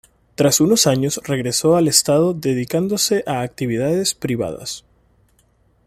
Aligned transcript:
Tras 0.33 0.59
unos 0.61 0.87
años 0.87 1.21
regresó 1.25 1.75
al 1.75 1.87
estado 1.87 2.33
dedicándose 2.33 3.23
a 3.27 3.41
actividades 3.41 4.15
privadas. 4.15 4.83